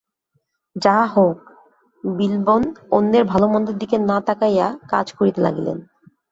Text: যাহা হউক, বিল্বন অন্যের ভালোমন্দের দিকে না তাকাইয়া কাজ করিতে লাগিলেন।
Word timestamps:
যাহা 0.75 1.05
হউক, 1.05 1.39
বিল্বন 2.03 2.63
অন্যের 2.91 3.23
ভালোমন্দের 3.23 3.75
দিকে 3.77 3.97
না 3.99 4.17
তাকাইয়া 4.21 4.67
কাজ 4.89 5.07
করিতে 5.13 5.39
লাগিলেন। 5.41 5.77